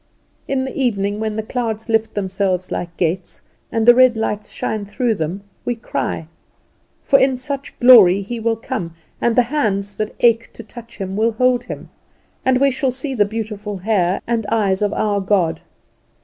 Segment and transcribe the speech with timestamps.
[0.47, 4.83] In the evening, when the clouds lift themselves like gates, and the red lights shine
[4.83, 6.25] through them, we cry;
[7.03, 11.15] for in such glory He will come, and the hands that ache to touch Him
[11.15, 11.89] will hold him,
[12.43, 15.61] and we shall see the beautiful hair and eyes of our God.